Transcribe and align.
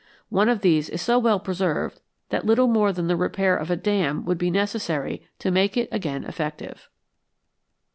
One 0.29 0.49
of 0.49 0.61
these 0.61 0.89
is 0.89 0.99
so 0.99 1.19
well 1.19 1.39
preserved 1.39 2.01
that 2.29 2.43
little 2.43 2.65
more 2.65 2.91
than 2.91 3.05
the 3.05 3.15
repair 3.15 3.55
of 3.55 3.69
a 3.69 3.75
dam 3.75 4.25
would 4.25 4.39
be 4.39 4.49
necessary 4.49 5.27
to 5.37 5.51
make 5.51 5.77
it 5.77 5.89
again 5.91 6.23
effective. 6.23 6.89